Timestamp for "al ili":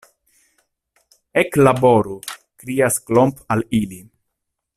3.57-4.03